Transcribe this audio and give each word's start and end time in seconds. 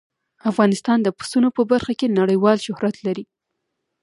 افغانستان 0.51 0.97
د 1.03 1.07
پسونو 1.17 1.49
په 1.57 1.61
برخه 1.71 1.93
کې 1.99 2.15
نړیوال 2.19 2.57
شهرت 2.65 2.95
لري. 3.07 3.25